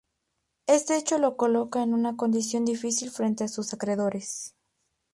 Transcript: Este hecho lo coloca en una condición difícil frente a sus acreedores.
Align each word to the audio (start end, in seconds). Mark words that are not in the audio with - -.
Este 0.65 0.97
hecho 0.97 1.19
lo 1.19 1.37
coloca 1.37 1.83
en 1.83 1.93
una 1.93 2.17
condición 2.17 2.65
difícil 2.65 3.11
frente 3.11 3.43
a 3.43 3.47
sus 3.47 3.71
acreedores. 3.75 4.55